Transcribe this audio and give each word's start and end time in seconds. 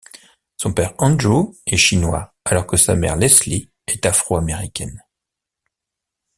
Son 0.57 0.73
père 0.73 0.95
Andrew 0.97 1.53
est 1.67 1.77
chinois 1.77 2.33
alors 2.43 2.65
que 2.65 2.75
sa 2.75 2.95
mère 2.95 3.17
Leslie 3.17 3.69
est 3.85 4.03
afro-américaine. 4.07 5.03